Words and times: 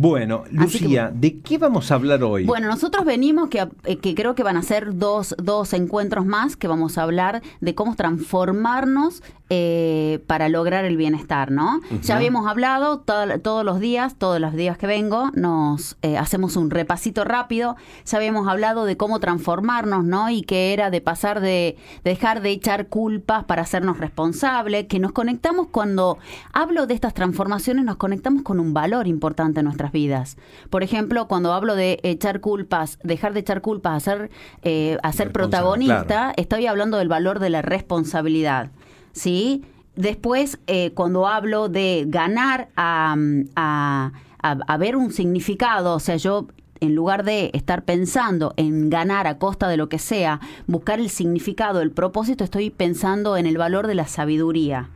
Bueno, 0.00 0.44
Lucía, 0.52 1.10
¿de 1.12 1.40
qué 1.40 1.58
vamos 1.58 1.90
a 1.90 1.96
hablar 1.96 2.22
hoy? 2.22 2.44
Bueno, 2.44 2.68
nosotros 2.68 3.04
venimos, 3.04 3.48
que, 3.48 3.66
eh, 3.82 3.96
que 3.96 4.14
creo 4.14 4.36
que 4.36 4.44
van 4.44 4.56
a 4.56 4.62
ser 4.62 4.96
dos, 4.96 5.34
dos 5.42 5.72
encuentros 5.72 6.24
más, 6.24 6.54
que 6.54 6.68
vamos 6.68 6.98
a 6.98 7.02
hablar 7.02 7.42
de 7.60 7.74
cómo 7.74 7.96
transformarnos 7.96 9.24
eh, 9.50 10.22
para 10.26 10.48
lograr 10.48 10.84
el 10.84 10.98
bienestar, 10.98 11.50
¿no? 11.50 11.80
Ya 12.02 12.16
habíamos 12.16 12.46
hablado 12.46 12.98
todos 13.00 13.64
los 13.64 13.80
días, 13.80 14.16
todos 14.16 14.40
los 14.40 14.52
días 14.52 14.76
que 14.76 14.86
vengo, 14.86 15.30
nos 15.34 15.96
eh, 16.02 16.18
hacemos 16.18 16.56
un 16.56 16.70
repasito 16.70 17.24
rápido. 17.24 17.76
Ya 18.04 18.18
habíamos 18.18 18.46
hablado 18.46 18.84
de 18.84 18.98
cómo 18.98 19.20
transformarnos, 19.20 20.04
¿no? 20.04 20.28
Y 20.28 20.42
que 20.42 20.74
era 20.74 20.90
de 20.90 21.00
pasar 21.00 21.40
de, 21.40 21.76
dejar 22.04 22.42
de 22.42 22.50
echar 22.50 22.88
culpas 22.88 23.44
para 23.44 23.62
hacernos 23.62 23.98
responsables, 23.98 24.86
que 24.86 24.98
nos 24.98 25.12
conectamos 25.12 25.68
cuando 25.68 26.18
hablo 26.52 26.86
de 26.86 26.92
estas 26.92 27.14
transformaciones, 27.14 27.86
nos 27.86 27.96
conectamos 27.96 28.42
con 28.42 28.60
un 28.60 28.74
valor 28.74 29.06
importante 29.06 29.60
en 29.60 29.64
nuestras 29.64 29.92
vidas. 29.92 30.36
Por 30.68 30.82
ejemplo, 30.82 31.26
cuando 31.26 31.54
hablo 31.54 31.74
de 31.74 32.00
echar 32.02 32.40
culpas, 32.40 32.98
dejar 33.02 33.32
de 33.32 33.40
echar 33.40 33.62
culpas, 33.62 33.96
hacer, 33.96 34.30
eh, 34.62 34.98
hacer 35.02 35.32
protagonista, 35.32 36.34
estoy 36.36 36.66
hablando 36.66 36.98
del 36.98 37.08
valor 37.08 37.38
de 37.38 37.50
la 37.50 37.62
responsabilidad. 37.62 38.70
¿Sí? 39.18 39.64
Después, 39.96 40.58
eh, 40.68 40.92
cuando 40.94 41.26
hablo 41.26 41.68
de 41.68 42.04
ganar 42.06 42.68
a, 42.76 43.16
a, 43.56 44.76
ver 44.78 44.96
un 44.96 45.12
significado, 45.12 45.94
o 45.94 46.00
sea, 46.00 46.16
yo 46.16 46.46
en 46.80 46.94
lugar 46.94 47.24
de 47.24 47.50
estar 47.52 47.84
pensando 47.84 48.54
en 48.56 48.90
ganar 48.90 49.26
a 49.26 49.38
costa 49.38 49.68
de 49.68 49.76
lo 49.76 49.88
que 49.88 49.98
sea, 49.98 50.40
buscar 50.68 51.00
el 51.00 51.10
significado, 51.10 51.80
el 51.80 51.90
propósito, 51.90 52.44
estoy 52.44 52.70
pensando 52.70 53.36
en 53.36 53.46
el 53.46 53.58
valor 53.58 53.88
de 53.88 53.96
la 53.96 54.06
sabiduría. 54.06 54.90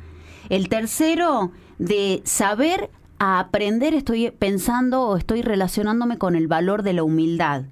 El 0.49 0.69
tercero, 0.69 1.51
de 1.79 2.23
saber 2.25 2.89
a 3.19 3.41
aprender, 3.41 3.95
estoy 3.95 4.31
pensando 4.31 5.03
o 5.03 5.17
estoy 5.17 5.43
relacionándome 5.43 6.17
con 6.19 6.37
el 6.37 6.47
valor 6.47 6.85
de 6.85 6.93
la 6.93 7.03
humildad. 7.03 7.65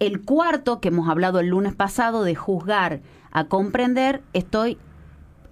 El 0.00 0.22
cuarto, 0.22 0.80
que 0.80 0.88
hemos 0.88 1.08
hablado 1.08 1.40
el 1.40 1.46
lunes 1.46 1.74
pasado, 1.74 2.24
de 2.24 2.34
juzgar 2.34 3.00
a 3.30 3.44
comprender, 3.44 4.22
estoy 4.34 4.76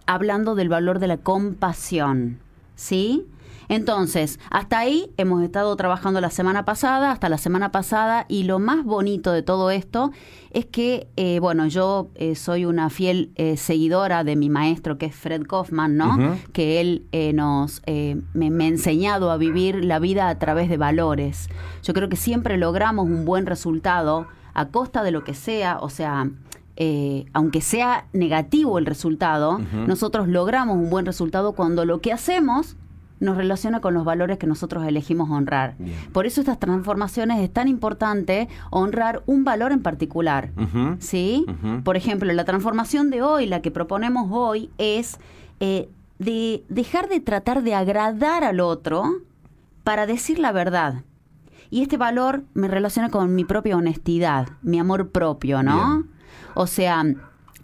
hablando 0.07 0.55
del 0.55 0.69
valor 0.69 0.99
de 0.99 1.09
la 1.09 1.17
compasión. 1.19 2.39
¿Sí? 2.77 3.27
Entonces, 3.69 4.39
hasta 4.51 4.79
ahí 4.79 5.11
hemos 5.17 5.43
estado 5.43 5.75
trabajando 5.77 6.21
la 6.21 6.31
semana 6.31 6.65
pasada, 6.65 7.11
hasta 7.11 7.29
la 7.29 7.39
semana 7.39 7.73
pasada, 7.73 8.27
y 8.29 8.45
lo 8.45 8.59
más 8.59 8.85
bonito 8.85 9.33
de 9.33 9.43
todo 9.43 9.71
esto 9.71 10.13
es 10.51 10.67
que, 10.67 11.09
eh, 11.17 11.39
bueno, 11.41 11.67
yo 11.67 12.11
eh, 12.15 12.35
soy 12.35 12.65
una 12.65 12.91
fiel 12.91 13.33
eh, 13.37 13.57
seguidora 13.57 14.25
de 14.25 14.37
mi 14.37 14.51
maestro, 14.51 14.99
que 14.99 15.07
es 15.07 15.15
Fred 15.15 15.43
Kaufman, 15.43 15.97
¿no? 15.97 16.37
Que 16.53 16.81
él 16.81 17.07
nos 17.35 17.83
me, 17.87 18.51
me, 18.51 18.65
ha 18.65 18.69
enseñado 18.69 19.31
a 19.31 19.37
vivir 19.37 19.85
la 19.85 19.99
vida 19.99 20.29
a 20.29 20.39
través 20.39 20.69
de 20.69 20.77
valores. 20.77 21.49
Yo 21.83 21.95
creo 21.95 22.09
que 22.09 22.17
siempre 22.17 22.57
logramos 22.57 23.07
un 23.07 23.25
buen 23.25 23.47
resultado 23.47 24.27
a 24.53 24.69
costa 24.69 25.03
de 25.03 25.11
lo 25.11 25.25
que 25.25 25.35
sea, 25.35 25.79
o 25.81 25.89
sea, 25.89 26.29
eh, 26.77 27.27
aunque 27.33 27.61
sea 27.61 28.07
negativo 28.13 28.79
el 28.79 28.87
resultado, 28.87 29.61
nosotros 29.87 30.29
logramos 30.29 30.77
un 30.77 30.91
buen 30.91 31.07
resultado 31.07 31.53
cuando 31.53 31.85
lo 31.85 32.01
que 32.01 32.13
hacemos 32.13 32.77
nos 33.21 33.37
relaciona 33.37 33.81
con 33.81 33.95
los 33.95 34.05
valores 34.05 34.39
que 34.39 34.47
nosotros 34.47 34.85
elegimos 34.85 35.31
honrar. 35.31 35.77
Por 36.13 36.27
eso 36.27 36.41
estas 36.41 36.59
transformaciones 36.59 37.41
es 37.41 37.53
tan 37.53 37.69
importante 37.69 38.49
honrar 38.71 39.23
un 39.27 39.45
valor 39.45 39.73
en 39.73 39.83
particular. 39.83 40.51
¿Sí? 40.99 41.47
Por 41.85 41.97
ejemplo, 41.97 42.33
la 42.33 42.45
transformación 42.45 43.11
de 43.11 43.23
hoy, 43.23 43.47
la 43.47 43.63
que 43.63 43.71
proponemos 43.71 44.29
hoy, 44.31 44.71
es 44.79 45.19
eh, 45.61 45.89
de 46.19 46.65
dejar 46.69 47.09
de 47.09 47.21
tratar 47.21 47.63
de 47.63 47.75
agradar 47.75 48.45
al 48.45 48.61
otro 48.61 49.05
para 49.85 50.07
decir 50.07 50.39
la 50.39 50.53
verdad. 50.53 51.03
Y 51.71 51.83
este 51.83 51.97
valor 51.97 52.45
me 52.55 52.69
relaciona 52.69 53.11
con 53.11 53.35
mi 53.35 53.45
propia 53.45 53.77
honestidad, 53.77 54.49
mi 54.63 54.79
amor 54.79 55.11
propio, 55.11 55.63
¿no? 55.63 56.05
O 56.55 56.67
sea, 56.67 57.05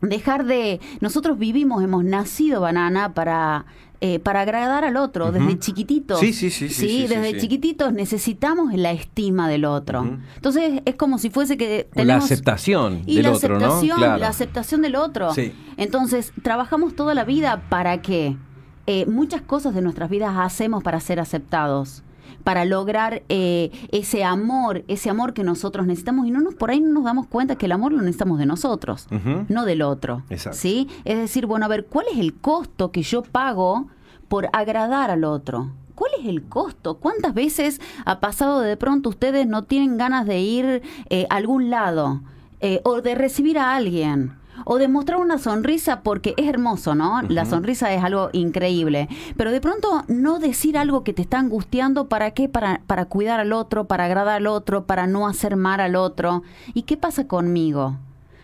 dejar 0.00 0.44
de... 0.44 0.80
Nosotros 1.00 1.38
vivimos, 1.38 1.82
hemos 1.82 2.04
nacido 2.04 2.60
banana 2.60 3.14
para... 3.14 3.66
Eh, 4.02 4.18
para 4.18 4.40
agradar 4.40 4.82
al 4.82 4.96
otro, 4.96 5.30
desde 5.30 5.58
chiquititos. 5.58 6.20
Sí, 6.20 6.32
sí, 6.32 6.48
sí. 6.48 6.70
Sí, 6.70 7.06
desde 7.06 7.38
chiquititos 7.38 7.92
necesitamos 7.92 8.72
la 8.72 8.92
estima 8.92 9.46
del 9.46 9.66
otro. 9.66 10.18
Entonces 10.36 10.80
es 10.86 10.94
como 10.94 11.18
si 11.18 11.28
fuese 11.28 11.58
que 11.58 11.86
tenemos... 11.92 12.06
La 12.06 12.16
aceptación 12.24 13.02
y 13.04 13.16
del 13.16 13.24
la 13.24 13.32
otro, 13.32 13.56
aceptación, 13.56 14.00
La 14.00 14.28
aceptación 14.28 14.80
del 14.80 14.96
otro. 14.96 15.30
Entonces, 15.76 16.32
trabajamos 16.42 16.96
toda 16.96 17.12
la 17.12 17.24
vida 17.24 17.68
para 17.68 18.00
que 18.00 18.38
eh, 18.86 19.04
muchas 19.04 19.42
cosas 19.42 19.74
de 19.74 19.82
nuestras 19.82 20.08
vidas 20.08 20.34
hacemos 20.34 20.82
para 20.82 20.98
ser 21.00 21.20
aceptados 21.20 22.02
para 22.44 22.64
lograr 22.64 23.22
eh, 23.28 23.70
ese 23.92 24.24
amor, 24.24 24.84
ese 24.88 25.10
amor 25.10 25.34
que 25.34 25.44
nosotros 25.44 25.86
necesitamos 25.86 26.26
y 26.26 26.30
no 26.30 26.40
nos 26.40 26.54
por 26.54 26.70
ahí 26.70 26.80
no 26.80 26.90
nos 26.90 27.04
damos 27.04 27.26
cuenta 27.26 27.56
que 27.56 27.66
el 27.66 27.72
amor 27.72 27.92
lo 27.92 27.98
necesitamos 27.98 28.38
de 28.38 28.46
nosotros, 28.46 29.06
no 29.48 29.64
del 29.64 29.82
otro. 29.82 30.22
¿sí? 30.52 30.88
Es 31.04 31.18
decir, 31.18 31.46
bueno, 31.46 31.66
a 31.66 31.68
ver, 31.68 31.86
¿cuál 31.86 32.06
es 32.12 32.18
el 32.18 32.34
costo 32.34 32.90
que 32.90 33.02
yo 33.02 33.22
pago 33.22 33.88
por 34.28 34.48
agradar 34.52 35.10
al 35.10 35.24
otro? 35.24 35.70
¿Cuál 35.94 36.12
es 36.20 36.26
el 36.26 36.44
costo? 36.44 36.94
¿Cuántas 36.94 37.34
veces 37.34 37.80
ha 38.06 38.20
pasado 38.20 38.60
de 38.60 38.76
pronto 38.76 39.10
ustedes 39.10 39.46
no 39.46 39.64
tienen 39.64 39.98
ganas 39.98 40.26
de 40.26 40.40
ir 40.40 40.82
eh, 41.10 41.26
a 41.28 41.36
algún 41.36 41.68
lado 41.68 42.22
eh, 42.60 42.80
o 42.84 43.02
de 43.02 43.14
recibir 43.14 43.58
a 43.58 43.76
alguien? 43.76 44.39
O 44.64 44.78
demostrar 44.78 45.18
una 45.18 45.38
sonrisa 45.38 46.02
porque 46.02 46.34
es 46.36 46.48
hermoso, 46.48 46.94
¿no? 46.94 47.22
La 47.22 47.44
sonrisa 47.44 47.92
es 47.92 48.02
algo 48.02 48.30
increíble, 48.32 49.08
pero 49.36 49.50
de 49.52 49.60
pronto 49.60 50.04
no 50.08 50.38
decir 50.38 50.76
algo 50.78 51.04
que 51.04 51.12
te 51.12 51.22
está 51.22 51.38
angustiando, 51.38 52.08
¿para 52.08 52.32
qué? 52.32 52.48
Para, 52.48 52.82
para 52.86 53.06
cuidar 53.06 53.40
al 53.40 53.52
otro, 53.52 53.86
para 53.86 54.06
agradar 54.06 54.36
al 54.36 54.46
otro, 54.46 54.86
para 54.86 55.06
no 55.06 55.26
hacer 55.26 55.56
mal 55.56 55.80
al 55.80 55.96
otro. 55.96 56.42
¿Y 56.74 56.82
qué 56.82 56.96
pasa 56.96 57.26
conmigo? 57.26 57.96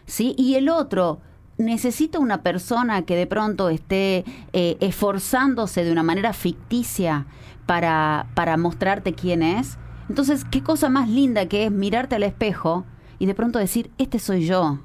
¿Sí? 0.07 0.35
Y 0.39 0.55
el 0.55 0.69
otro 0.69 1.21
necesita 1.59 2.19
una 2.19 2.43
persona 2.43 3.03
que 3.03 3.17
de 3.17 3.27
pronto 3.27 3.69
esté 3.69 4.25
eh, 4.53 4.77
esforzándose 4.81 5.85
de 5.85 5.93
una 5.93 6.03
manera 6.03 6.33
ficticia 6.33 7.27
para, 7.67 8.27
para 8.35 8.57
mostrarte 8.57 9.15
quién 9.15 9.43
es. 9.43 9.79
Entonces, 10.09 10.45
qué 10.45 10.63
cosa 10.63 10.89
más 10.89 11.09
linda 11.09 11.47
que 11.47 11.67
es 11.67 11.73
mirarte 11.73 12.15
al 12.17 12.23
espejo 12.23 12.85
y 13.19 13.27
de 13.27 13.35
pronto 13.35 13.59
decir, 13.59 13.91
este 13.99 14.19
soy 14.19 14.47
yo. 14.47 14.79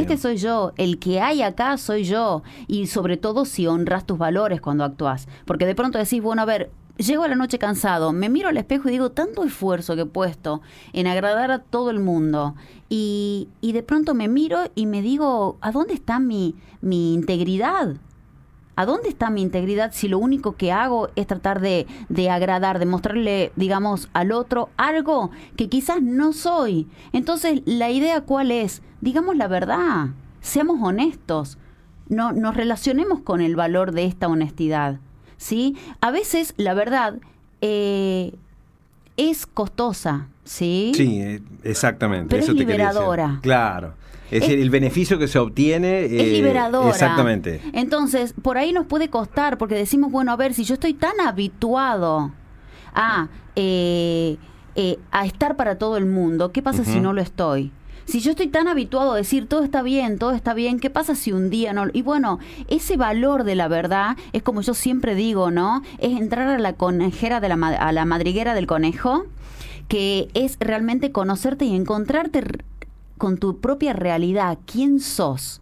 Este 0.00 0.16
soy 0.16 0.36
yo, 0.36 0.72
el 0.76 0.98
que 0.98 1.20
hay 1.20 1.42
acá 1.42 1.76
soy 1.76 2.04
yo. 2.04 2.42
Y 2.66 2.86
sobre 2.86 3.16
todo 3.16 3.44
si 3.44 3.66
honras 3.66 4.06
tus 4.06 4.18
valores 4.18 4.60
cuando 4.60 4.84
actúas. 4.84 5.28
Porque 5.44 5.66
de 5.66 5.74
pronto 5.74 5.98
decís, 5.98 6.22
bueno, 6.22 6.42
a 6.42 6.46
ver, 6.46 6.70
llego 6.96 7.24
a 7.24 7.28
la 7.28 7.34
noche 7.34 7.58
cansado, 7.58 8.12
me 8.12 8.28
miro 8.28 8.48
al 8.48 8.56
espejo 8.56 8.88
y 8.88 8.92
digo, 8.92 9.10
tanto 9.10 9.44
esfuerzo 9.44 9.94
que 9.94 10.02
he 10.02 10.06
puesto 10.06 10.60
en 10.92 11.06
agradar 11.06 11.50
a 11.50 11.60
todo 11.60 11.90
el 11.90 12.00
mundo. 12.00 12.54
Y, 12.88 13.48
y 13.60 13.72
de 13.72 13.82
pronto 13.82 14.14
me 14.14 14.28
miro 14.28 14.70
y 14.74 14.86
me 14.86 15.02
digo, 15.02 15.58
¿a 15.60 15.72
dónde 15.72 15.94
está 15.94 16.18
mi, 16.18 16.54
mi 16.80 17.14
integridad? 17.14 17.96
¿A 18.76 18.86
dónde 18.86 19.08
está 19.08 19.30
mi 19.30 19.42
integridad 19.42 19.92
si 19.92 20.08
lo 20.08 20.18
único 20.18 20.56
que 20.56 20.72
hago 20.72 21.10
es 21.16 21.26
tratar 21.26 21.60
de, 21.60 21.86
de, 22.08 22.30
agradar, 22.30 22.78
de 22.78 22.86
mostrarle, 22.86 23.52
digamos, 23.56 24.08
al 24.12 24.32
otro 24.32 24.70
algo 24.76 25.30
que 25.56 25.68
quizás 25.68 26.00
no 26.02 26.32
soy? 26.32 26.86
Entonces, 27.12 27.62
la 27.66 27.90
idea 27.90 28.22
cuál 28.22 28.50
es? 28.50 28.82
Digamos 29.00 29.36
la 29.36 29.48
verdad, 29.48 30.08
seamos 30.40 30.78
honestos, 30.82 31.58
no, 32.08 32.32
nos 32.32 32.56
relacionemos 32.56 33.20
con 33.20 33.40
el 33.40 33.56
valor 33.56 33.92
de 33.92 34.04
esta 34.04 34.28
honestidad. 34.28 34.98
¿sí? 35.40 35.76
A 36.00 36.10
veces, 36.10 36.54
la 36.58 36.74
verdad, 36.74 37.14
eh, 37.62 38.34
es 39.16 39.46
costosa, 39.46 40.28
¿sí? 40.44 40.92
Sí, 40.94 41.20
eh, 41.20 41.42
exactamente. 41.64 42.28
Pero 42.28 42.42
es 42.42 42.54
liberadora. 42.54 43.38
Claro. 43.42 43.94
Es, 44.30 44.42
decir, 44.42 44.60
el 44.60 44.70
beneficio 44.70 45.18
que 45.18 45.26
se 45.26 45.38
obtiene 45.38 46.04
es 46.04 46.12
eh, 46.12 46.32
liberadora. 46.32 46.90
Exactamente. 46.90 47.60
Entonces, 47.72 48.34
por 48.40 48.58
ahí 48.58 48.72
nos 48.72 48.86
puede 48.86 49.10
costar, 49.10 49.58
porque 49.58 49.74
decimos, 49.74 50.12
bueno, 50.12 50.32
a 50.32 50.36
ver, 50.36 50.54
si 50.54 50.64
yo 50.64 50.74
estoy 50.74 50.94
tan 50.94 51.20
habituado 51.20 52.32
a, 52.94 53.28
eh, 53.56 54.36
eh, 54.76 54.98
a 55.10 55.26
estar 55.26 55.56
para 55.56 55.78
todo 55.78 55.96
el 55.96 56.06
mundo, 56.06 56.52
¿qué 56.52 56.62
pasa 56.62 56.84
si 56.84 57.00
no 57.00 57.12
lo 57.12 57.20
estoy? 57.20 57.72
Si 58.04 58.20
yo 58.20 58.30
estoy 58.32 58.48
tan 58.48 58.66
habituado 58.66 59.12
a 59.12 59.16
decir 59.16 59.46
todo 59.46 59.62
está 59.62 59.82
bien, 59.82 60.18
todo 60.18 60.32
está 60.32 60.52
bien, 60.52 60.80
¿qué 60.80 60.90
pasa 60.90 61.14
si 61.14 61.30
un 61.30 61.48
día 61.48 61.72
no? 61.72 61.84
Y 61.92 62.02
bueno, 62.02 62.40
ese 62.66 62.96
valor 62.96 63.44
de 63.44 63.54
la 63.54 63.68
verdad 63.68 64.16
es 64.32 64.42
como 64.42 64.62
yo 64.62 64.74
siempre 64.74 65.14
digo, 65.14 65.52
¿no? 65.52 65.82
Es 65.98 66.18
entrar 66.18 66.48
a 66.48 66.58
la 66.58 66.72
conejera 66.72 67.38
de 67.38 67.48
la, 67.48 67.54
a 67.54 67.92
la 67.92 68.04
madriguera 68.06 68.54
del 68.54 68.66
conejo, 68.66 69.26
que 69.86 70.28
es 70.34 70.56
realmente 70.58 71.12
conocerte 71.12 71.66
y 71.66 71.76
encontrarte 71.76 72.42
con 73.20 73.36
tu 73.36 73.60
propia 73.60 73.92
realidad, 73.92 74.58
quién 74.64 74.98
sos. 74.98 75.60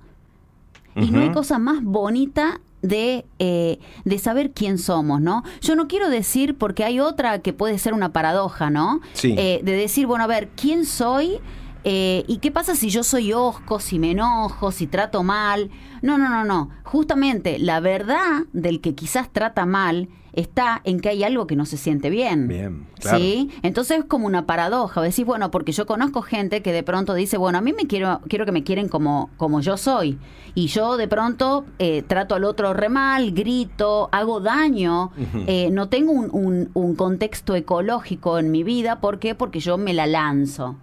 Y 0.94 1.10
no 1.10 1.20
hay 1.20 1.32
cosa 1.32 1.58
más 1.58 1.82
bonita 1.82 2.60
de, 2.82 3.24
eh, 3.40 3.80
de 4.04 4.18
saber 4.18 4.52
quién 4.52 4.78
somos, 4.78 5.20
¿no? 5.20 5.42
Yo 5.60 5.74
no 5.74 5.88
quiero 5.88 6.08
decir, 6.08 6.56
porque 6.56 6.84
hay 6.84 7.00
otra 7.00 7.40
que 7.40 7.52
puede 7.52 7.78
ser 7.78 7.94
una 7.94 8.12
paradoja, 8.12 8.70
¿no? 8.70 9.00
Sí. 9.12 9.34
Eh, 9.36 9.60
de 9.64 9.72
decir, 9.72 10.06
bueno, 10.06 10.22
a 10.22 10.28
ver, 10.28 10.50
¿quién 10.54 10.84
soy? 10.84 11.40
Eh, 11.84 12.24
¿y 12.28 12.38
qué 12.38 12.50
pasa 12.50 12.74
si 12.74 12.90
yo 12.90 13.02
soy 13.02 13.32
osco, 13.32 13.80
si 13.80 13.98
me 13.98 14.10
enojo, 14.12 14.72
si 14.72 14.86
trato 14.86 15.22
mal? 15.22 15.70
No, 16.02 16.18
no, 16.18 16.28
no, 16.28 16.44
no. 16.44 16.70
Justamente 16.84 17.58
la 17.58 17.80
verdad 17.80 18.44
del 18.52 18.80
que 18.80 18.94
quizás 18.94 19.32
trata 19.32 19.66
mal 19.66 20.08
está 20.32 20.80
en 20.84 21.00
que 21.00 21.08
hay 21.08 21.24
algo 21.24 21.46
que 21.48 21.56
no 21.56 21.64
se 21.66 21.76
siente 21.76 22.10
bien. 22.10 22.46
Bien, 22.46 22.86
claro. 23.00 23.18
¿Sí? 23.18 23.50
Entonces 23.62 23.98
es 24.00 24.04
como 24.04 24.26
una 24.26 24.46
paradoja. 24.46 25.00
Decís, 25.02 25.24
bueno, 25.26 25.50
porque 25.50 25.72
yo 25.72 25.86
conozco 25.86 26.22
gente 26.22 26.62
que 26.62 26.72
de 26.72 26.82
pronto 26.84 27.14
dice, 27.14 27.36
bueno, 27.36 27.58
a 27.58 27.60
mí 27.60 27.72
me 27.72 27.86
quiero, 27.88 28.20
quiero 28.28 28.44
que 28.44 28.52
me 28.52 28.62
quieren 28.62 28.88
como, 28.88 29.30
como 29.36 29.60
yo 29.60 29.76
soy. 29.76 30.18
Y 30.54 30.68
yo 30.68 30.96
de 30.96 31.08
pronto 31.08 31.64
eh, 31.80 32.02
trato 32.06 32.36
al 32.36 32.44
otro 32.44 32.72
re 32.74 32.88
mal, 32.88 33.32
grito, 33.32 34.08
hago 34.12 34.38
daño, 34.40 35.10
eh, 35.48 35.70
no 35.72 35.88
tengo 35.88 36.12
un, 36.12 36.28
un- 36.32 36.70
un 36.74 36.94
contexto 36.94 37.56
ecológico 37.56 38.38
en 38.38 38.50
mi 38.52 38.62
vida. 38.62 39.00
¿Por 39.00 39.18
qué? 39.18 39.34
Porque 39.34 39.58
yo 39.60 39.76
me 39.78 39.92
la 39.94 40.06
lanzo 40.06 40.76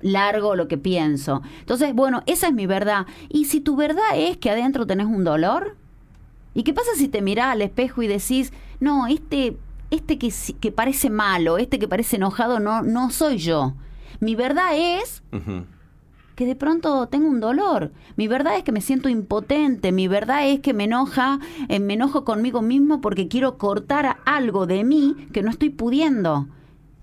largo 0.00 0.56
lo 0.56 0.68
que 0.68 0.78
pienso. 0.78 1.42
Entonces, 1.60 1.94
bueno, 1.94 2.22
esa 2.26 2.48
es 2.48 2.54
mi 2.54 2.66
verdad. 2.66 3.06
Y 3.28 3.46
si 3.46 3.60
tu 3.60 3.76
verdad 3.76 4.16
es 4.16 4.36
que 4.36 4.50
adentro 4.50 4.86
tenés 4.86 5.06
un 5.06 5.24
dolor, 5.24 5.76
¿y 6.54 6.62
qué 6.62 6.74
pasa 6.74 6.90
si 6.96 7.08
te 7.08 7.22
mirás 7.22 7.52
al 7.52 7.62
espejo 7.62 8.02
y 8.02 8.08
decís, 8.08 8.52
no, 8.80 9.06
este, 9.06 9.56
este 9.90 10.18
que, 10.18 10.32
que 10.60 10.72
parece 10.72 11.10
malo, 11.10 11.58
este 11.58 11.78
que 11.78 11.88
parece 11.88 12.16
enojado, 12.16 12.60
no, 12.60 12.82
no 12.82 13.10
soy 13.10 13.38
yo? 13.38 13.74
Mi 14.20 14.34
verdad 14.34 14.72
es 14.76 15.22
que 16.40 16.46
de 16.46 16.56
pronto 16.56 17.06
tengo 17.08 17.28
un 17.28 17.40
dolor. 17.40 17.92
Mi 18.16 18.28
verdad 18.28 18.56
es 18.56 18.64
que 18.64 18.72
me 18.72 18.80
siento 18.80 19.08
impotente. 19.08 19.92
Mi 19.92 20.08
verdad 20.08 20.48
es 20.48 20.60
que 20.60 20.72
me 20.72 20.84
enoja, 20.84 21.38
eh, 21.68 21.80
me 21.80 21.94
enojo 21.94 22.24
conmigo 22.24 22.62
mismo 22.62 23.00
porque 23.00 23.28
quiero 23.28 23.58
cortar 23.58 24.18
algo 24.24 24.66
de 24.66 24.84
mí 24.84 25.16
que 25.32 25.42
no 25.42 25.50
estoy 25.50 25.70
pudiendo. 25.70 26.48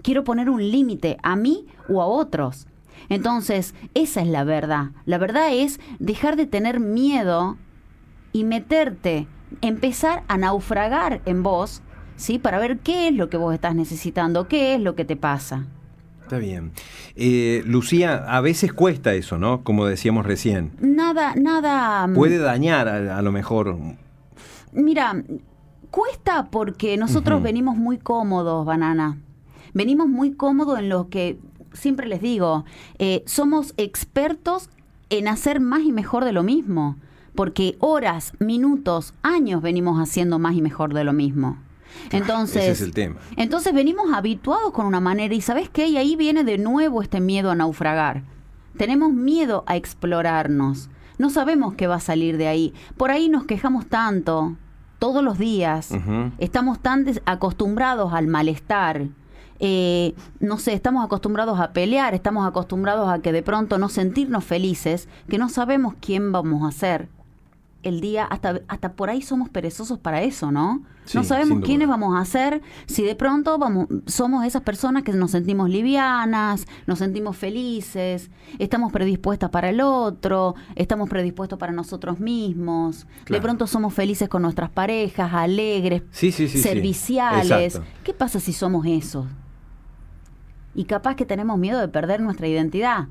Quiero 0.01 0.23
poner 0.23 0.49
un 0.49 0.71
límite 0.71 1.17
a 1.21 1.35
mí 1.35 1.67
o 1.89 2.01
a 2.01 2.07
otros. 2.07 2.67
Entonces, 3.09 3.73
esa 3.93 4.21
es 4.21 4.27
la 4.27 4.43
verdad. 4.43 4.91
La 5.05 5.17
verdad 5.17 5.53
es 5.53 5.79
dejar 5.99 6.35
de 6.35 6.45
tener 6.45 6.79
miedo 6.79 7.57
y 8.33 8.43
meterte, 8.43 9.27
empezar 9.61 10.23
a 10.27 10.37
naufragar 10.37 11.21
en 11.25 11.43
vos, 11.43 11.81
¿sí? 12.15 12.39
Para 12.39 12.59
ver 12.59 12.79
qué 12.79 13.07
es 13.07 13.13
lo 13.15 13.29
que 13.29 13.37
vos 13.37 13.53
estás 13.53 13.75
necesitando, 13.75 14.47
qué 14.47 14.75
es 14.75 14.81
lo 14.81 14.95
que 14.95 15.05
te 15.05 15.15
pasa. 15.15 15.65
Está 16.23 16.39
bien. 16.39 16.73
Eh, 17.15 17.63
Lucía, 17.65 18.17
a 18.27 18.41
veces 18.41 18.73
cuesta 18.73 19.13
eso, 19.13 19.37
¿no? 19.37 19.63
Como 19.63 19.85
decíamos 19.85 20.25
recién. 20.25 20.73
Nada, 20.81 21.33
nada. 21.35 22.05
mm, 22.05 22.13
Puede 22.15 22.37
dañar 22.37 22.89
a, 22.89 23.17
a 23.17 23.21
lo 23.21 23.31
mejor. 23.31 23.77
Mira, 24.73 25.23
cuesta 25.89 26.49
porque 26.51 26.97
nosotros 26.97 27.41
venimos 27.41 27.77
muy 27.77 27.97
cómodos, 27.97 28.65
Banana. 28.65 29.17
Venimos 29.73 30.07
muy 30.09 30.33
cómodos 30.33 30.79
en 30.79 30.89
lo 30.89 31.07
que 31.07 31.37
siempre 31.77 32.07
les 32.07 32.21
digo, 32.21 32.65
eh, 32.99 33.23
somos 33.25 33.73
expertos 33.77 34.69
en 35.09 35.27
hacer 35.27 35.59
más 35.59 35.81
y 35.83 35.91
mejor 35.91 36.25
de 36.25 36.33
lo 36.33 36.43
mismo. 36.43 36.95
Porque 37.35 37.75
horas, 37.79 38.33
minutos, 38.39 39.13
años 39.21 39.61
venimos 39.61 39.99
haciendo 39.99 40.39
más 40.39 40.55
y 40.55 40.61
mejor 40.61 40.93
de 40.93 41.03
lo 41.03 41.13
mismo. 41.13 41.57
Entonces, 42.11 42.63
Ese 42.63 42.71
es 42.71 42.81
el 42.81 42.93
tema. 42.93 43.15
entonces 43.37 43.73
venimos 43.73 44.11
habituados 44.13 44.71
con 44.71 44.85
una 44.85 44.99
manera 44.99 45.33
y 45.33 45.41
¿sabes 45.41 45.69
qué? 45.69 45.87
Y 45.87 45.97
ahí 45.97 46.15
viene 46.15 46.43
de 46.43 46.57
nuevo 46.57 47.01
este 47.01 47.19
miedo 47.19 47.51
a 47.51 47.55
naufragar. 47.55 48.23
Tenemos 48.77 49.13
miedo 49.13 49.63
a 49.67 49.75
explorarnos. 49.75 50.89
No 51.17 51.29
sabemos 51.29 51.73
qué 51.75 51.87
va 51.87 51.95
a 51.95 51.99
salir 51.99 52.37
de 52.37 52.47
ahí. 52.47 52.73
Por 52.95 53.09
ahí 53.11 53.29
nos 53.29 53.45
quejamos 53.45 53.87
tanto, 53.87 54.55
todos 54.99 55.23
los 55.23 55.37
días. 55.37 55.91
Estamos 56.37 56.79
tan 56.79 57.05
acostumbrados 57.25 58.13
al 58.13 58.27
malestar. 58.27 59.07
Eh, 59.59 60.13
no 60.39 60.57
sé, 60.57 60.73
estamos 60.73 61.03
acostumbrados 61.03 61.59
a 61.59 61.73
pelear, 61.73 62.13
estamos 62.13 62.47
acostumbrados 62.47 63.09
a 63.09 63.19
que 63.19 63.31
de 63.31 63.43
pronto 63.43 63.77
no 63.77 63.89
sentirnos 63.89 64.43
felices, 64.43 65.07
que 65.27 65.37
no 65.37 65.49
sabemos 65.49 65.95
quién 65.99 66.31
vamos 66.31 66.67
a 66.67 66.77
ser. 66.77 67.09
El 67.83 68.01
día, 68.01 68.25
hasta, 68.25 68.59
hasta 68.67 68.93
por 68.93 69.09
ahí 69.09 69.21
somos 69.21 69.49
perezosos 69.49 69.97
para 69.99 70.21
eso, 70.21 70.51
¿no? 70.51 70.81
Sí, 71.05 71.17
no 71.17 71.23
sabemos 71.23 71.63
quiénes 71.63 71.87
vamos 71.87 72.19
a 72.19 72.25
ser 72.25 72.61
si 72.85 73.01
de 73.01 73.15
pronto 73.15 73.57
vamos, 73.57 73.87
somos 74.07 74.45
esas 74.45 74.61
personas 74.61 75.03
que 75.03 75.13
nos 75.13 75.31
sentimos 75.31 75.69
livianas, 75.69 76.67
nos 76.85 76.99
sentimos 76.99 77.37
felices, 77.37 78.29
estamos 78.59 78.91
predispuestas 78.91 79.49
para 79.51 79.69
el 79.69 79.79
otro, 79.79 80.55
estamos 80.75 81.07
predispuestos 81.07 81.57
para 81.57 81.71
nosotros 81.71 82.19
mismos. 82.19 83.07
De 83.29 83.39
pronto 83.39 83.67
somos 83.67 83.93
felices 83.93 84.27
con 84.27 84.41
nuestras 84.41 84.69
parejas, 84.69 85.33
alegres, 85.33 86.01
Sí, 86.11 86.33
sí, 86.33 86.49
serviciales. 86.49 87.79
¿Qué 88.03 88.13
pasa 88.13 88.41
si 88.41 88.51
somos 88.51 88.85
eso? 88.85 89.27
Y 90.77 90.85
capaz 90.85 91.15
que 91.15 91.25
tenemos 91.25 91.57
miedo 91.57 91.79
de 91.81 91.89
perder 91.89 92.21
nuestra 92.21 92.47
identidad, 92.47 93.07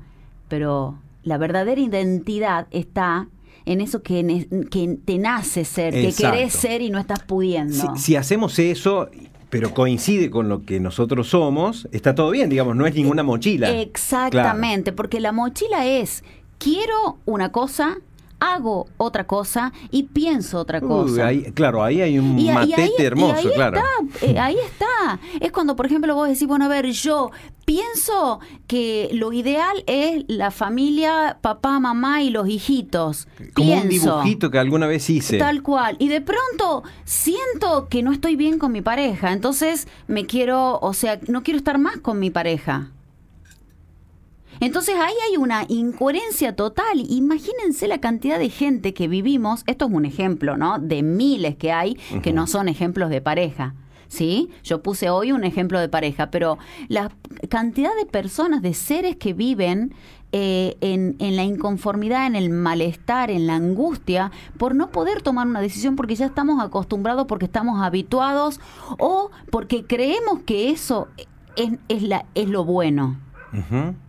pero 0.47 0.97
la 1.23 1.37
verdadera 1.37 1.79
identidad 1.79 2.65
está 2.71 3.27
en 3.65 3.81
eso 3.81 4.01
que, 4.01 4.47
que 4.71 4.97
te 5.05 5.17
nace 5.17 5.65
ser, 5.65 5.93
que 5.93 6.13
querés 6.13 6.53
ser 6.53 6.81
y 6.81 6.89
no 6.89 6.97
estás 6.97 7.21
pudiendo. 7.23 7.73
Si, 7.95 8.01
si 8.01 8.15
hacemos 8.15 8.57
eso, 8.59 9.09
pero 9.49 9.73
coincide 9.73 10.29
con 10.29 10.47
lo 10.47 10.63
que 10.63 10.79
nosotros 10.79 11.27
somos, 11.27 11.87
está 11.91 12.15
todo 12.15 12.29
bien, 12.31 12.49
digamos, 12.49 12.75
no 12.77 12.87
es 12.87 12.95
ninguna 12.95 13.23
mochila. 13.23 13.69
Exactamente, 13.81 14.93
porque 14.93 15.19
la 15.19 15.33
mochila 15.33 15.85
es, 15.85 16.23
quiero 16.59 17.17
una 17.25 17.51
cosa, 17.51 17.97
hago 18.39 18.87
otra 18.97 19.25
cosa 19.25 19.73
y 19.91 20.03
pienso 20.03 20.59
otra 20.59 20.79
cosa. 20.79 21.27
ahí- 21.27 21.51
claro, 21.53 21.83
ahí 21.83 22.01
hay 22.01 22.19
un 22.19 22.39
Y, 22.39 22.49
y 22.49 22.53
matete 22.53 22.81
ahí, 22.81 22.91
y 22.97 23.01
hermoso, 23.03 23.35
ahí 23.49 23.53
claro. 23.53 23.77
Está, 24.13 24.25
eh, 24.25 24.39
ahí 24.39 24.55
está. 24.63 25.19
Es 25.41 25.51
cuando, 25.51 25.75
por 25.75 25.87
ejemplo, 25.87 26.13
vos 26.15 26.29
decís, 26.29 26.47
bueno, 26.47 26.65
a 26.65 26.67
ver, 26.69 26.85
yo 26.91 27.31
pienso 27.67 28.39
que 28.65 29.09
lo 29.11 29.33
ideal 29.33 29.83
es 29.87 30.23
la 30.29 30.51
familia, 30.51 31.37
papá, 31.41 31.81
mamá 31.81 32.23
y 32.23 32.29
los 32.29 32.47
hijitos. 32.47 33.27
Como 33.53 33.73
un 33.73 33.89
Pienso. 33.89 34.15
dibujito 34.15 34.49
que 34.49 34.57
alguna 34.57 34.87
vez 34.87 35.09
hice. 35.09 35.37
Tal 35.37 35.61
cual. 35.61 35.97
Y 35.99 36.07
de 36.07 36.21
pronto 36.21 36.83
siento 37.03 37.89
que 37.89 38.03
no 38.03 38.13
estoy 38.13 38.37
bien 38.37 38.57
con 38.57 38.71
mi 38.71 38.81
pareja. 38.81 39.33
Entonces 39.33 39.89
me 40.07 40.25
quiero, 40.25 40.79
o 40.79 40.93
sea, 40.93 41.19
no 41.27 41.43
quiero 41.43 41.57
estar 41.57 41.77
más 41.77 41.97
con 41.97 42.19
mi 42.19 42.29
pareja. 42.29 42.91
Entonces 44.61 44.95
ahí 44.95 45.13
hay 45.29 45.35
una 45.35 45.65
incoherencia 45.67 46.55
total. 46.55 47.03
Imagínense 47.09 47.89
la 47.89 47.99
cantidad 47.99 48.39
de 48.39 48.49
gente 48.49 48.93
que 48.93 49.09
vivimos. 49.09 49.63
Esto 49.67 49.87
es 49.87 49.91
un 49.91 50.05
ejemplo, 50.05 50.55
¿no? 50.55 50.79
De 50.79 51.03
miles 51.03 51.57
que 51.57 51.73
hay 51.73 51.95
que 52.23 52.31
no 52.31 52.47
son 52.47 52.69
ejemplos 52.69 53.09
de 53.09 53.19
pareja. 53.19 53.75
¿Sí? 54.07 54.49
Yo 54.63 54.81
puse 54.81 55.09
hoy 55.09 55.31
un 55.31 55.43
ejemplo 55.43 55.79
de 55.79 55.89
pareja, 55.89 56.31
pero 56.31 56.57
la 56.87 57.11
cantidad 57.49 57.91
de 57.97 58.05
personas, 58.05 58.61
de 58.61 58.73
seres 58.73 59.17
que 59.17 59.33
viven 59.33 59.93
eh, 60.31 60.77
en, 60.81 61.15
en 61.19 61.35
la 61.35 61.43
inconformidad, 61.43 62.27
en 62.27 62.35
el 62.35 62.49
malestar, 62.49 63.31
en 63.31 63.47
la 63.47 63.55
angustia, 63.55 64.31
por 64.57 64.75
no 64.75 64.91
poder 64.91 65.21
tomar 65.21 65.47
una 65.47 65.61
decisión 65.61 65.95
porque 65.95 66.15
ya 66.15 66.25
estamos 66.25 66.61
acostumbrados, 66.61 67.27
porque 67.27 67.45
estamos 67.45 67.81
habituados 67.81 68.59
o 68.99 69.31
porque 69.51 69.85
creemos 69.85 70.39
que 70.43 70.69
eso 70.69 71.07
es, 71.55 71.71
es, 71.87 72.03
la, 72.03 72.25
es 72.35 72.49
lo 72.49 72.65
bueno. 72.65 73.17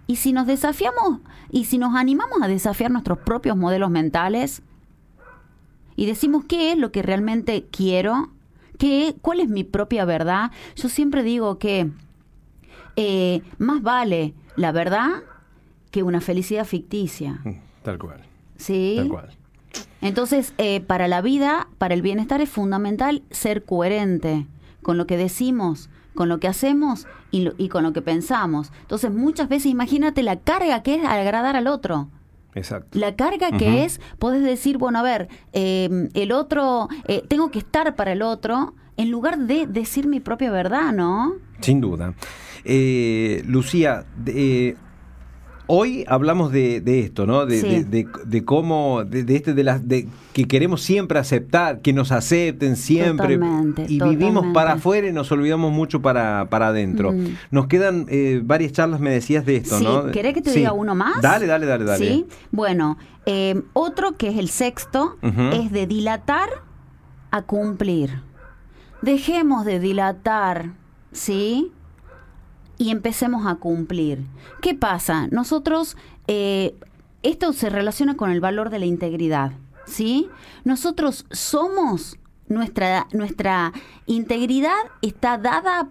Y 0.07 0.17
si 0.17 0.33
nos 0.33 0.47
desafiamos 0.47 1.21
y 1.50 1.67
si 1.67 1.78
nos 1.78 1.95
animamos 1.95 2.43
a 2.43 2.49
desafiar 2.49 2.90
nuestros 2.90 3.19
propios 3.19 3.57
modelos 3.57 3.90
mentales 3.90 4.62
y 5.97 6.07
decimos 6.07 6.45
qué 6.47 6.73
es 6.73 6.78
lo 6.78 6.93
que 6.93 7.02
realmente 7.02 7.67
quiero, 7.71 8.31
qué, 8.78 9.14
cuál 9.20 9.40
es 9.40 9.49
mi 9.49 9.64
propia 9.64 10.04
verdad, 10.04 10.50
yo 10.76 10.88
siempre 10.88 11.23
digo 11.23 11.58
que 11.58 11.90
eh, 12.97 13.42
más 13.58 13.82
vale 13.82 14.35
la 14.56 14.73
verdad 14.73 15.23
que 15.90 16.02
una 16.02 16.20
felicidad 16.20 16.64
ficticia. 16.64 17.40
Tal 17.82 17.99
cual. 17.99 18.20
¿Sí? 18.56 18.94
Tal 18.97 19.08
cual. 19.08 19.28
Entonces, 20.00 20.54
eh, 20.58 20.80
para 20.80 21.08
la 21.08 21.20
vida, 21.20 21.68
para 21.78 21.94
el 21.94 22.02
bienestar 22.02 22.40
es 22.40 22.49
fundamental 22.49 23.23
ser 23.30 23.64
coherente 23.64 24.47
con 24.82 24.97
lo 24.97 25.06
que 25.06 25.16
decimos, 25.16 25.90
con 26.14 26.28
lo 26.28 26.38
que 26.40 26.49
hacemos 26.49 27.06
y, 27.30 27.42
lo- 27.42 27.54
y 27.58 27.68
con 27.68 27.82
lo 27.82 27.92
que 27.92 28.02
pensamos. 28.02 28.73
Entonces, 28.82 29.12
muchas 29.12 29.49
veces 29.49 29.66
imagínate 29.66 30.23
la 30.23 30.37
carga 30.40 30.82
que 30.82 30.97
es 30.97 31.04
agradar 31.04 31.56
al 31.56 31.66
otro. 31.66 32.08
Exacto. 32.55 32.99
La 32.99 33.14
carga 33.14 33.57
que 33.57 33.85
es, 33.85 34.00
podés 34.19 34.43
decir, 34.43 34.78
bueno, 34.78 34.99
a 34.99 35.02
ver, 35.02 35.28
eh, 35.52 36.09
el 36.14 36.33
otro, 36.33 36.88
eh, 37.07 37.23
tengo 37.28 37.50
que 37.50 37.59
estar 37.59 37.95
para 37.95 38.12
el 38.12 38.23
otro, 38.23 38.75
en 38.97 39.11
lugar 39.11 39.38
de 39.38 39.67
decir 39.67 40.07
mi 40.07 40.21
propia 40.21 40.50
verdad, 40.50 40.93
¿no? 40.93 41.35
Sin 41.61 41.81
duda. 41.81 42.14
Eh, 42.64 43.43
Lucía, 43.47 44.05
hoy 45.68 46.04
hablamos 46.08 46.50
de, 46.50 46.80
de 46.80 47.00
esto, 47.00 47.26
¿no? 47.26 47.46
De, 47.46 47.60
Sí. 47.60 47.68
de- 47.68 47.84
de- 47.84 48.08
de 48.25 48.44
cómo, 48.44 49.04
de, 49.04 49.37
este, 49.37 49.54
de 49.54 49.62
las, 49.64 49.87
de 49.87 50.08
que 50.32 50.46
queremos 50.46 50.82
siempre 50.82 51.18
aceptar, 51.18 51.80
que 51.80 51.92
nos 51.92 52.10
acepten 52.10 52.75
siempre. 52.76 53.37
Totalmente, 53.37 53.87
y 53.88 54.00
vivimos 54.00 54.46
para 54.52 54.72
afuera 54.72 55.08
y 55.08 55.12
nos 55.12 55.30
olvidamos 55.30 55.70
mucho 55.72 56.02
para, 56.02 56.48
para 56.50 56.68
adentro. 56.68 57.12
Mm. 57.12 57.37
Nos 57.50 57.66
quedan 57.68 58.06
eh, 58.08 58.40
varias 58.44 58.72
charlas, 58.72 58.98
me 59.00 59.10
decías 59.10 59.46
de 59.46 59.56
esto, 59.56 59.78
sí, 59.78 59.84
¿no? 59.84 60.10
¿querés 60.10 60.34
que 60.34 60.42
te 60.42 60.50
Sí. 60.50 60.58
diga 60.60 60.72
uno 60.72 60.94
más? 60.94 61.20
Dale, 61.22 61.46
dale, 61.46 61.66
dale, 61.66 61.84
dale. 61.84 62.06
Sí, 62.08 62.26
bueno, 62.50 62.98
eh, 63.26 63.60
otro 63.75 64.16
que 64.16 64.28
es 64.28 64.38
el 64.38 64.48
sexto 64.48 65.16
es 65.52 65.70
de 65.70 65.87
dilatar 65.87 66.48
a 67.30 67.42
cumplir. 67.42 68.22
Dejemos 69.02 69.64
de 69.64 69.78
dilatar, 69.80 70.70
¿sí? 71.12 71.70
Y 72.78 72.90
empecemos 72.90 73.47
a 73.47 73.56
cumplir. 73.56 74.25
¿Qué 74.62 74.75
pasa? 74.75 75.26
Nosotros 75.28 75.97
eh, 76.28 76.76
esto 77.23 77.52
se 77.52 77.70
relaciona 77.70 78.16
con 78.16 78.30
el 78.30 78.40
valor 78.40 78.70
de 78.70 78.78
la 78.78 78.87
integridad, 78.87 79.52
¿sí? 79.87 80.28
Nosotros 80.64 81.26
somos, 81.30 82.16
nuestra, 82.49 83.08
nuestra 83.12 83.73
integridad 84.06 84.76
está 85.02 85.37
dada 85.38 85.88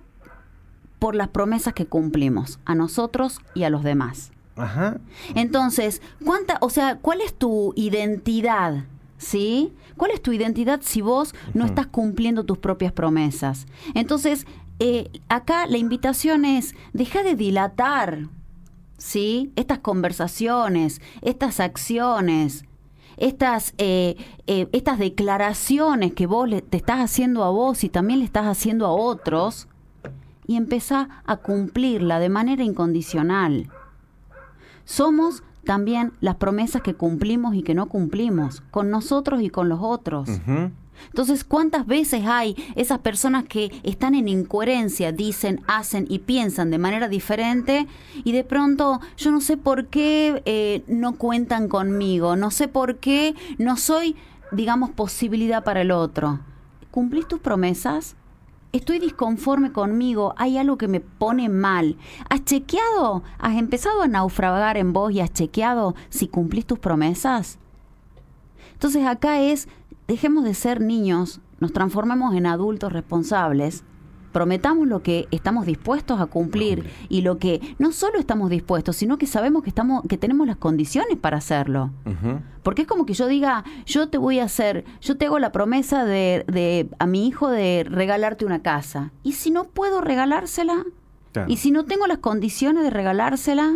por 0.99 1.15
las 1.15 1.27
promesas 1.27 1.73
que 1.73 1.85
cumplimos 1.85 2.59
a 2.65 2.75
nosotros 2.75 3.39
y 3.53 3.63
a 3.63 3.69
los 3.69 3.83
demás. 3.83 4.31
Ajá. 4.55 4.97
Entonces, 5.35 6.01
¿cuánta, 6.25 6.57
o 6.61 6.69
sea, 6.69 6.97
cuál 6.97 7.21
es 7.21 7.33
tu 7.33 7.73
identidad? 7.75 8.85
¿Sí? 9.17 9.73
¿Cuál 9.97 10.11
es 10.11 10.21
tu 10.21 10.31
identidad 10.31 10.81
si 10.83 11.01
vos 11.01 11.33
no 11.53 11.65
estás 11.65 11.87
cumpliendo 11.87 12.45
tus 12.45 12.59
propias 12.59 12.91
promesas? 12.91 13.65
Entonces, 13.95 14.45
eh, 14.79 15.09
acá 15.29 15.65
la 15.67 15.77
invitación 15.77 16.45
es, 16.45 16.75
deja 16.93 17.23
de 17.23 17.35
dilatar, 17.35 18.27
¿sí? 18.97 19.51
Estas 19.55 19.79
conversaciones, 19.79 21.01
estas 21.21 21.59
acciones, 21.59 22.65
estas, 23.17 23.73
eh, 23.79 24.15
eh, 24.45 24.67
estas 24.73 24.99
declaraciones 24.99 26.13
que 26.13 26.27
vos 26.27 26.47
le- 26.47 26.61
te 26.61 26.77
estás 26.77 26.99
haciendo 26.99 27.43
a 27.43 27.49
vos 27.49 27.83
y 27.83 27.89
también 27.89 28.19
le 28.19 28.25
estás 28.25 28.45
haciendo 28.45 28.85
a 28.85 28.91
otros, 28.91 29.67
y 30.45 30.55
empezá 30.55 31.09
a 31.25 31.37
cumplirla 31.37 32.19
de 32.19 32.29
manera 32.29 32.63
incondicional. 32.63 33.69
Somos 34.85 35.43
también 35.65 36.13
las 36.21 36.35
promesas 36.35 36.81
que 36.81 36.93
cumplimos 36.93 37.53
y 37.55 37.63
que 37.63 37.75
no 37.75 37.87
cumplimos, 37.87 38.61
con 38.71 38.89
nosotros 38.89 39.41
y 39.41 39.49
con 39.49 39.67
los 39.67 39.79
otros. 39.81 40.29
Entonces, 41.05 41.43
¿cuántas 41.43 41.85
veces 41.85 42.25
hay 42.25 42.55
esas 42.75 42.99
personas 42.99 43.45
que 43.45 43.71
están 43.83 44.15
en 44.15 44.27
incoherencia, 44.27 45.11
dicen, 45.11 45.61
hacen 45.67 46.05
y 46.09 46.19
piensan 46.19 46.71
de 46.71 46.77
manera 46.77 47.07
diferente 47.07 47.87
y 48.23 48.31
de 48.31 48.43
pronto 48.43 48.99
yo 49.17 49.31
no 49.31 49.41
sé 49.41 49.57
por 49.57 49.87
qué 49.87 50.41
eh, 50.45 50.83
no 50.87 51.15
cuentan 51.15 51.67
conmigo, 51.67 52.35
no 52.35 52.51
sé 52.51 52.67
por 52.67 52.97
qué 52.97 53.35
no 53.57 53.77
soy, 53.77 54.15
digamos, 54.51 54.91
posibilidad 54.91 55.63
para 55.63 55.81
el 55.81 55.91
otro? 55.91 56.39
¿Cumplís 56.91 57.27
tus 57.27 57.39
promesas? 57.39 58.15
Estoy 58.73 58.99
disconforme 58.99 59.71
conmigo, 59.71 60.33
hay 60.37 60.57
algo 60.57 60.77
que 60.77 60.87
me 60.87 60.99
pone 60.99 61.47
mal. 61.47 61.97
¿Has 62.29 62.43
chequeado? 62.43 63.23
¿Has 63.39 63.55
empezado 63.55 64.01
a 64.01 64.07
naufragar 64.07 64.77
en 64.77 64.93
vos 64.93 65.11
y 65.11 65.21
has 65.21 65.31
chequeado 65.31 65.95
si 66.09 66.27
cumplís 66.27 66.65
tus 66.65 66.77
promesas? 66.77 67.59
Entonces 68.73 69.05
acá 69.07 69.41
es, 69.41 69.67
dejemos 70.07 70.43
de 70.43 70.53
ser 70.53 70.81
niños, 70.81 71.41
nos 71.59 71.73
transformemos 71.73 72.35
en 72.35 72.45
adultos 72.45 72.93
responsables, 72.93 73.83
prometamos 74.31 74.87
lo 74.87 75.01
que 75.01 75.27
estamos 75.31 75.65
dispuestos 75.65 76.21
a 76.21 76.27
cumplir 76.27 76.89
y 77.09 77.21
lo 77.21 77.39
que 77.39 77.75
no 77.79 77.91
solo 77.91 78.19
estamos 78.19 78.49
dispuestos, 78.49 78.95
sino 78.95 79.17
que 79.17 79.25
sabemos 79.25 79.63
que 79.63 79.69
estamos 79.69 80.03
que 80.07 80.17
tenemos 80.17 80.45
las 80.45 80.57
condiciones 80.57 81.17
para 81.17 81.37
hacerlo. 81.37 81.91
Porque 82.63 82.83
es 82.83 82.87
como 82.87 83.05
que 83.05 83.13
yo 83.13 83.27
diga, 83.27 83.63
yo 83.85 84.09
te 84.09 84.17
voy 84.17 84.39
a 84.39 84.43
hacer, 84.43 84.85
yo 85.01 85.17
te 85.17 85.25
hago 85.25 85.39
la 85.39 85.51
promesa 85.51 86.05
de, 86.05 86.45
de 86.47 86.89
a 86.99 87.07
mi 87.07 87.27
hijo 87.27 87.49
de 87.49 87.85
regalarte 87.89 88.45
una 88.45 88.61
casa. 88.61 89.11
¿Y 89.23 89.33
si 89.33 89.49
no 89.49 89.65
puedo 89.65 90.01
regalársela? 90.01 90.85
Claro. 91.31 91.51
¿Y 91.51 91.57
si 91.57 91.71
no 91.71 91.85
tengo 91.85 92.07
las 92.07 92.19
condiciones 92.19 92.83
de 92.83 92.89
regalársela? 92.89 93.73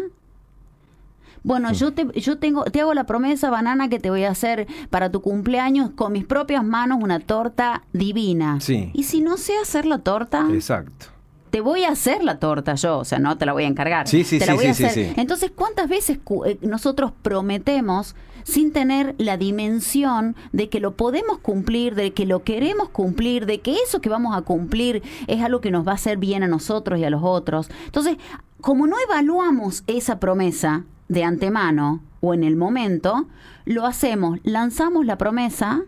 Bueno, 1.44 1.72
yo 1.74 1.94
te, 1.94 2.08
yo 2.20 2.38
tengo, 2.38 2.64
te 2.66 2.82
hago 2.82 2.94
la 2.94 3.06
promesa, 3.06 3.50
banana, 3.50 3.90
que 3.90 4.00
te 4.00 4.10
voy 4.10 4.24
a 4.26 4.32
hacer 4.32 4.68
para 4.90 5.12
tu 5.12 5.22
cumpleaños 5.22 5.90
con 5.92 6.12
mis 6.14 6.26
propias 6.26 6.64
manos 6.64 7.00
una 7.02 7.20
torta 7.20 7.84
divina. 7.94 8.60
Sí. 8.62 8.92
¿Y 8.94 9.04
si 9.04 9.22
no 9.22 9.38
sé 9.38 9.54
hacer 9.62 9.86
la 9.86 9.98
torta? 10.00 10.48
Exacto. 10.52 11.08
te 11.50 11.60
voy 11.60 11.84
a 11.84 11.90
hacer 11.90 12.24
la 12.24 12.40
torta 12.40 12.76
yo, 12.76 13.00
o 13.00 13.04
sea, 13.06 13.20
no 13.20 13.38
te 13.38 13.46
la 13.46 13.52
voy 13.54 13.64
a 13.66 13.68
encargar. 13.68 14.08
Sí, 14.08 14.24
sí, 14.24 14.40
te 14.40 14.46
sí, 14.46 14.50
la 14.52 14.56
voy 14.56 14.68
a 14.68 14.74
sí, 14.74 14.84
sí, 14.84 14.90
hacer. 14.90 15.06
sí. 15.08 15.14
Entonces, 15.20 15.52
¿cuántas 15.54 15.90
veces 15.90 16.18
cu- 16.24 16.46
eh, 16.46 16.58
nosotros 16.62 17.12
prometemos 17.22 18.16
sin 18.44 18.72
tener 18.72 19.16
la 19.18 19.36
dimensión 19.38 20.36
de 20.54 20.70
que 20.70 20.80
lo 20.80 20.96
podemos 20.96 21.40
cumplir, 21.40 21.94
de 21.96 22.14
que 22.14 22.26
lo 22.26 22.44
queremos 22.44 22.90
cumplir, 22.90 23.46
de 23.46 23.60
que 23.60 23.76
eso 23.86 24.00
que 24.00 24.10
vamos 24.10 24.36
a 24.36 24.42
cumplir 24.44 25.04
es 25.28 25.42
algo 25.44 25.60
que 25.62 25.72
nos 25.72 25.86
va 25.86 25.92
a 25.92 25.96
hacer 25.96 26.18
bien 26.18 26.42
a 26.44 26.48
nosotros 26.48 27.00
y 27.00 27.04
a 27.04 27.10
los 27.10 27.22
otros? 27.24 27.70
Entonces, 27.86 28.16
como 28.62 28.88
no 28.88 28.96
evaluamos 29.04 29.84
esa 29.88 30.20
promesa 30.20 30.86
de 31.12 31.24
antemano 31.26 32.00
o 32.22 32.34
en 32.34 32.44
el 32.46 32.56
momento, 32.56 33.28
lo 33.66 33.86
hacemos, 33.86 34.40
lanzamos 34.44 35.06
la 35.06 35.18
promesa 35.18 35.82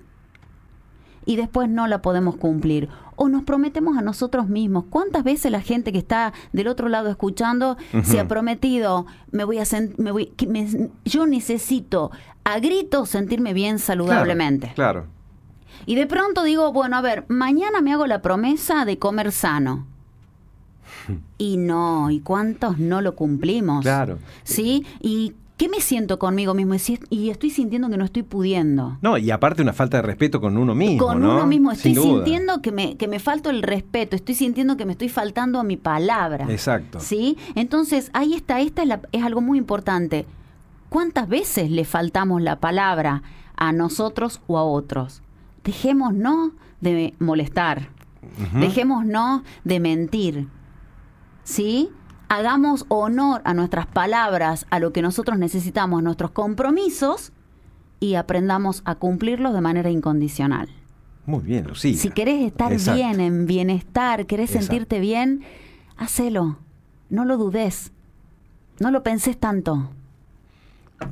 y 1.25 1.37
después 1.37 1.69
no 1.69 1.87
la 1.87 2.01
podemos 2.01 2.35
cumplir. 2.35 2.89
O 3.15 3.29
nos 3.29 3.43
prometemos 3.43 3.97
a 3.97 4.01
nosotros 4.01 4.49
mismos. 4.49 4.85
¿Cuántas 4.89 5.23
veces 5.23 5.51
la 5.51 5.61
gente 5.61 5.93
que 5.93 5.99
está 5.99 6.33
del 6.51 6.67
otro 6.67 6.89
lado 6.89 7.09
escuchando 7.09 7.77
se 8.03 8.19
ha 8.19 8.27
prometido, 8.27 9.05
me 9.31 9.43
voy 9.45 9.59
a 9.59 9.63
me 9.97 10.11
voy, 10.11 10.25
que 10.35 10.47
me- 10.47 10.89
yo 11.05 11.25
necesito 11.25 12.11
a 12.43 12.59
gritos 12.59 13.09
sentirme 13.09 13.53
bien 13.53 13.79
saludablemente? 13.79 14.73
Claro. 14.75 15.05
Y 15.85 15.95
de 15.95 16.07
pronto 16.07 16.43
digo, 16.43 16.73
bueno, 16.73 16.97
a 16.97 17.01
ver, 17.01 17.25
mañana 17.29 17.81
me 17.81 17.93
hago 17.93 18.07
la 18.07 18.21
promesa 18.21 18.83
de 18.83 18.97
comer 18.99 19.31
sano. 19.31 19.85
Y 21.37 21.57
no, 21.57 22.09
¿y 22.11 22.19
cuántos 22.19 22.77
no 22.79 23.01
lo 23.01 23.15
cumplimos? 23.15 23.81
Claro. 23.83 24.17
¿Sí? 24.43 24.85
¿Y 25.01 25.33
qué 25.57 25.69
me 25.69 25.79
siento 25.81 26.17
conmigo 26.19 26.53
mismo? 26.53 26.73
Y 27.09 27.29
estoy 27.29 27.49
sintiendo 27.49 27.89
que 27.89 27.97
no 27.97 28.05
estoy 28.05 28.23
pudiendo. 28.23 28.97
No, 29.01 29.17
y 29.17 29.29
aparte 29.31 29.61
una 29.61 29.73
falta 29.73 29.97
de 29.97 30.03
respeto 30.03 30.39
con 30.41 30.57
uno 30.57 30.73
mismo. 30.75 31.05
con 31.05 31.21
¿no? 31.21 31.33
uno 31.35 31.45
mismo 31.45 31.71
estoy 31.71 31.95
sintiendo 31.95 32.61
que 32.61 32.71
me, 32.71 32.95
que 32.97 33.07
me 33.07 33.19
falto 33.19 33.49
el 33.49 33.61
respeto, 33.63 34.15
estoy 34.15 34.35
sintiendo 34.35 34.77
que 34.77 34.85
me 34.85 34.93
estoy 34.93 35.09
faltando 35.09 35.59
a 35.59 35.63
mi 35.63 35.77
palabra. 35.77 36.47
Exacto. 36.49 36.99
¿Sí? 36.99 37.37
Entonces, 37.55 38.09
ahí 38.13 38.33
está, 38.33 38.59
esta 38.61 38.81
es, 38.83 38.87
la- 38.87 39.01
es 39.11 39.23
algo 39.23 39.41
muy 39.41 39.57
importante. 39.57 40.25
¿Cuántas 40.89 41.27
veces 41.27 41.71
le 41.71 41.85
faltamos 41.85 42.41
la 42.41 42.59
palabra 42.59 43.23
a 43.55 43.71
nosotros 43.71 44.41
o 44.47 44.57
a 44.57 44.63
otros? 44.63 45.21
Dejémonos 45.63 46.51
de 46.81 47.13
molestar, 47.19 47.87
Ujú. 48.51 48.59
dejémonos 48.59 49.41
de 49.63 49.79
mentir. 49.79 50.47
¿Sí? 51.43 51.89
Hagamos 52.29 52.85
honor 52.87 53.41
a 53.45 53.53
nuestras 53.53 53.85
palabras, 53.85 54.65
a 54.69 54.79
lo 54.79 54.91
que 54.91 55.01
nosotros 55.01 55.37
necesitamos, 55.37 56.01
nuestros 56.01 56.31
compromisos 56.31 57.31
y 57.99 58.15
aprendamos 58.15 58.81
a 58.85 58.95
cumplirlos 58.95 59.53
de 59.53 59.61
manera 59.61 59.89
incondicional. 59.89 60.69
Muy 61.25 61.43
bien, 61.43 61.65
Lucía. 61.67 61.95
Si 61.95 62.09
querés 62.09 62.41
estar 62.43 62.73
Exacto. 62.73 62.95
bien, 62.97 63.19
en 63.21 63.45
bienestar, 63.45 64.25
querés 64.25 64.49
Exacto. 64.51 64.67
sentirte 64.67 64.99
bien, 64.99 65.43
hacelo. 65.95 66.57
No 67.09 67.23
lo 67.23 67.37
dudes. 67.37 67.91
No 68.79 68.91
lo 68.91 69.03
pensés 69.03 69.37
tanto. 69.39 69.91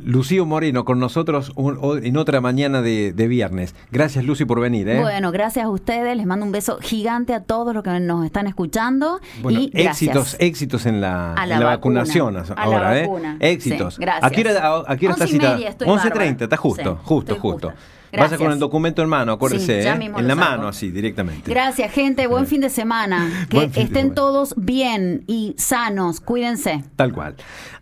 Lucío 0.03 0.45
Moreno 0.45 0.85
con 0.85 0.99
nosotros 0.99 1.51
un- 1.55 2.03
en 2.03 2.17
otra 2.17 2.41
mañana 2.41 2.81
de, 2.81 3.13
de 3.13 3.27
viernes. 3.27 3.75
Gracias, 3.91 4.25
Lucy, 4.25 4.45
por 4.45 4.59
venir. 4.59 4.87
¿eh? 4.89 4.99
Bueno, 4.99 5.31
gracias 5.31 5.65
a 5.65 5.69
ustedes. 5.69 6.15
Les 6.17 6.25
mando 6.25 6.45
un 6.45 6.51
beso 6.51 6.79
gigante 6.81 7.33
a 7.33 7.41
todos 7.43 7.73
los 7.73 7.83
que 7.83 7.99
nos 7.99 8.25
están 8.25 8.47
escuchando. 8.47 9.19
Bueno, 9.41 9.59
y 9.59 9.69
gracias. 9.69 10.01
éxitos, 10.01 10.35
éxitos 10.39 10.85
en 10.85 11.01
la, 11.01 11.33
A 11.33 11.45
la 11.45 11.55
en 11.55 11.59
la 11.61 11.65
vacuna. 11.67 12.01
vacunación 12.01 12.37
A 12.37 12.43
la 12.43 12.61
ahora, 12.63 12.99
¿eh? 12.99 13.09
Éxitos. 13.39 13.95
Sí, 13.95 14.01
gracias. 14.01 14.23
¿A 14.23 14.29
qué 14.33 14.41
hora, 14.41 14.67
a- 14.67 14.83
a 14.93 14.97
qué 14.97 15.05
hora 15.07 15.13
está 15.15 15.27
citada? 15.27 15.53
media, 15.55 15.69
estoy 15.69 15.87
11.30, 15.87 16.09
bárbara. 16.09 16.43
está 16.45 16.57
justo, 16.57 16.83
Sí, 16.93 16.99
justo, 17.03 17.35
justo. 17.35 17.67
justa. 17.69 17.75
Vaya 18.13 18.37
con 18.37 18.51
el 18.51 18.59
documento 18.59 19.01
en 19.01 19.07
mano, 19.07 19.31
acuérdese, 19.31 19.83
Sí, 19.83 19.87
¿eh? 19.87 19.91
en 19.91 20.27
la 20.27 20.35
saco. 20.35 20.49
mano, 20.51 20.67
así, 20.67 20.91
directamente. 20.91 21.49
Gracias, 21.49 21.93
gente. 21.93 22.27
Buen 22.27 22.45
fin 22.45 22.59
de 22.59 22.69
semana. 22.69 23.29
Que 23.49 23.59
de 23.59 23.65
estén 23.67 23.87
semana. 23.87 24.15
todos 24.15 24.53
bien 24.57 25.23
y 25.27 25.55
sanos. 25.57 26.19
Cuídense. 26.19 26.83
Tal 26.97 27.13
cual. 27.13 27.35